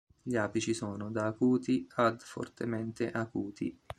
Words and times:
Gli 0.23 0.35
apici 0.35 0.73
sono 0.73 1.11
da 1.11 1.27
acuti 1.27 1.87
ad 1.97 2.21
fortemente 2.21 3.11
acuti. 3.11 3.79